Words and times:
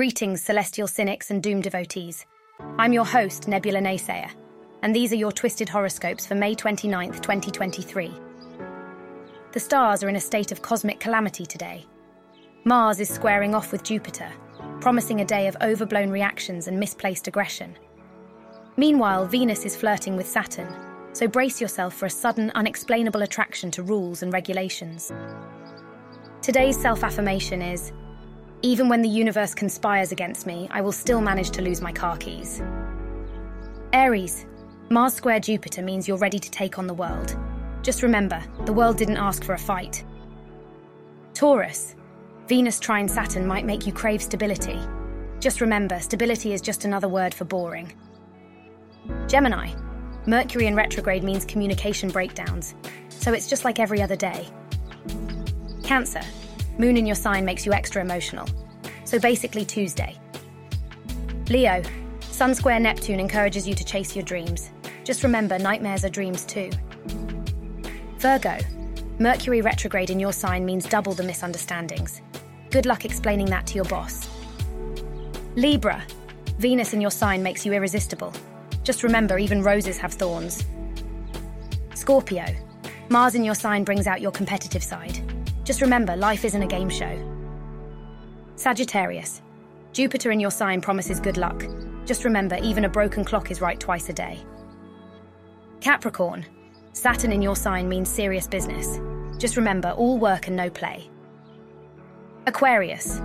Greetings, 0.00 0.40
celestial 0.40 0.88
cynics 0.88 1.30
and 1.30 1.42
doom 1.42 1.60
devotees. 1.60 2.24
I'm 2.78 2.94
your 2.94 3.04
host, 3.04 3.48
Nebula 3.48 3.80
Naysayer, 3.80 4.30
and 4.82 4.96
these 4.96 5.12
are 5.12 5.16
your 5.16 5.30
twisted 5.30 5.68
horoscopes 5.68 6.24
for 6.24 6.34
May 6.34 6.54
29th, 6.54 7.20
2023. 7.20 8.10
The 9.52 9.60
stars 9.60 10.02
are 10.02 10.08
in 10.08 10.16
a 10.16 10.20
state 10.20 10.52
of 10.52 10.62
cosmic 10.62 11.00
calamity 11.00 11.44
today. 11.44 11.84
Mars 12.64 12.98
is 12.98 13.10
squaring 13.10 13.54
off 13.54 13.72
with 13.72 13.82
Jupiter, 13.82 14.32
promising 14.80 15.20
a 15.20 15.24
day 15.26 15.48
of 15.48 15.56
overblown 15.60 16.08
reactions 16.08 16.66
and 16.66 16.80
misplaced 16.80 17.28
aggression. 17.28 17.76
Meanwhile, 18.78 19.26
Venus 19.26 19.66
is 19.66 19.76
flirting 19.76 20.16
with 20.16 20.26
Saturn, 20.26 20.74
so 21.12 21.28
brace 21.28 21.60
yourself 21.60 21.92
for 21.92 22.06
a 22.06 22.10
sudden, 22.10 22.50
unexplainable 22.54 23.20
attraction 23.20 23.70
to 23.72 23.82
rules 23.82 24.22
and 24.22 24.32
regulations. 24.32 25.12
Today's 26.40 26.80
self 26.80 27.04
affirmation 27.04 27.60
is 27.60 27.92
Even 28.62 28.90
when 28.90 29.00
the 29.00 29.08
universe 29.08 29.54
conspires 29.54 30.12
against 30.12 30.46
me, 30.46 30.68
I 30.70 30.82
will 30.82 30.92
still 30.92 31.20
manage 31.20 31.50
to 31.52 31.62
lose 31.62 31.80
my 31.80 31.92
car 31.92 32.18
keys. 32.18 32.60
Aries, 33.94 34.44
Mars 34.90 35.14
square 35.14 35.40
Jupiter 35.40 35.82
means 35.82 36.06
you're 36.06 36.18
ready 36.18 36.38
to 36.38 36.50
take 36.50 36.78
on 36.78 36.86
the 36.86 36.94
world. 36.94 37.36
Just 37.82 38.02
remember, 38.02 38.42
the 38.66 38.72
world 38.72 38.98
didn't 38.98 39.16
ask 39.16 39.44
for 39.44 39.54
a 39.54 39.58
fight. 39.58 40.04
Taurus, 41.32 41.94
Venus 42.48 42.78
trine 42.78 43.08
Saturn 43.08 43.46
might 43.46 43.64
make 43.64 43.86
you 43.86 43.92
crave 43.94 44.20
stability. 44.20 44.78
Just 45.38 45.62
remember, 45.62 45.98
stability 45.98 46.52
is 46.52 46.60
just 46.60 46.84
another 46.84 47.08
word 47.08 47.32
for 47.32 47.46
boring. 47.46 47.90
Gemini, 49.26 49.72
Mercury 50.26 50.66
in 50.66 50.74
retrograde 50.74 51.24
means 51.24 51.46
communication 51.46 52.10
breakdowns, 52.10 52.74
so 53.08 53.32
it's 53.32 53.48
just 53.48 53.64
like 53.64 53.78
every 53.78 54.02
other 54.02 54.16
day. 54.16 54.46
Cancer, 55.82 56.20
Moon 56.80 56.96
in 56.96 57.04
your 57.04 57.14
sign 57.14 57.44
makes 57.44 57.66
you 57.66 57.74
extra 57.74 58.00
emotional, 58.00 58.48
so 59.04 59.18
basically 59.18 59.66
Tuesday. 59.66 60.18
Leo, 61.50 61.82
Sun 62.22 62.54
square 62.54 62.80
Neptune 62.80 63.20
encourages 63.20 63.68
you 63.68 63.74
to 63.74 63.84
chase 63.84 64.16
your 64.16 64.24
dreams. 64.24 64.70
Just 65.04 65.22
remember, 65.22 65.58
nightmares 65.58 66.06
are 66.06 66.08
dreams 66.08 66.46
too. 66.46 66.70
Virgo, 68.16 68.56
Mercury 69.18 69.60
retrograde 69.60 70.08
in 70.08 70.18
your 70.18 70.32
sign 70.32 70.64
means 70.64 70.88
double 70.88 71.12
the 71.12 71.22
misunderstandings. 71.22 72.22
Good 72.70 72.86
luck 72.86 73.04
explaining 73.04 73.50
that 73.50 73.66
to 73.66 73.74
your 73.74 73.84
boss. 73.84 74.26
Libra, 75.56 76.02
Venus 76.56 76.94
in 76.94 77.02
your 77.02 77.10
sign 77.10 77.42
makes 77.42 77.66
you 77.66 77.74
irresistible. 77.74 78.32
Just 78.84 79.02
remember, 79.02 79.38
even 79.38 79.62
roses 79.62 79.98
have 79.98 80.14
thorns. 80.14 80.64
Scorpio, 81.92 82.46
Mars 83.10 83.34
in 83.34 83.44
your 83.44 83.54
sign 83.54 83.84
brings 83.84 84.06
out 84.06 84.22
your 84.22 84.32
competitive 84.32 84.82
side. 84.82 85.20
Just 85.64 85.80
remember, 85.80 86.16
life 86.16 86.44
isn't 86.44 86.62
a 86.62 86.66
game 86.66 86.88
show. 86.88 87.18
Sagittarius, 88.56 89.42
Jupiter 89.92 90.30
in 90.30 90.40
your 90.40 90.50
sign 90.50 90.80
promises 90.80 91.20
good 91.20 91.36
luck. 91.36 91.64
Just 92.06 92.24
remember, 92.24 92.56
even 92.62 92.84
a 92.84 92.88
broken 92.88 93.24
clock 93.24 93.50
is 93.50 93.60
right 93.60 93.78
twice 93.78 94.08
a 94.08 94.12
day. 94.12 94.38
Capricorn, 95.80 96.46
Saturn 96.92 97.30
in 97.32 97.40
your 97.40 97.56
sign 97.56 97.88
means 97.88 98.08
serious 98.08 98.46
business. 98.46 98.98
Just 99.38 99.56
remember, 99.56 99.90
all 99.90 100.18
work 100.18 100.48
and 100.48 100.56
no 100.56 100.68
play. 100.68 101.08
Aquarius, 102.46 103.20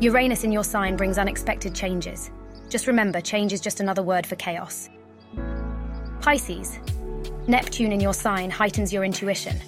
Uranus 0.00 0.44
in 0.44 0.52
your 0.52 0.62
sign 0.64 0.96
brings 0.96 1.18
unexpected 1.18 1.74
changes. 1.74 2.30
Just 2.68 2.86
remember, 2.86 3.20
change 3.20 3.52
is 3.52 3.60
just 3.60 3.80
another 3.80 4.02
word 4.02 4.26
for 4.26 4.36
chaos. 4.36 4.88
Pisces, 6.20 6.78
Neptune 7.48 7.92
in 7.92 8.00
your 8.00 8.14
sign 8.14 8.50
heightens 8.50 8.92
your 8.92 9.04
intuition. 9.04 9.58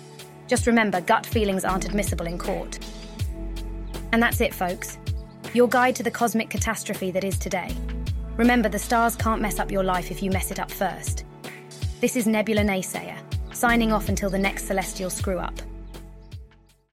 Just 0.51 0.67
remember, 0.67 1.01
gut 1.01 1.25
feelings 1.25 1.65
aren't 1.65 1.85
admissible 1.85 2.27
in 2.27 2.37
court. 2.37 2.77
And 4.11 4.21
that's 4.21 4.41
it, 4.41 4.53
folks. 4.53 4.99
Your 5.55 5.69
guide 5.69 5.95
to 5.95 6.03
the 6.03 6.11
cosmic 6.11 6.51
catastrophe 6.51 7.13
that 7.13 7.23
is 7.23 7.39
today. 7.39 7.73
Remember, 8.37 8.69
the 8.69 8.77
stars 8.77 9.15
can't 9.15 9.41
mess 9.41 9.61
up 9.61 9.71
your 9.71 9.85
life 9.85 10.11
if 10.11 10.25
you 10.25 10.33
mess 10.33 10.51
it 10.51 10.59
up 10.59 10.69
first. 10.69 11.25
This 12.01 12.17
is 12.17 12.27
Nebula 12.27 12.63
Naysayer, 12.63 13.17
signing 13.55 13.93
off 13.93 14.09
until 14.09 14.29
the 14.29 14.41
next 14.41 14.65
celestial 14.65 15.09
screw 15.09 15.39
up. 15.39 15.55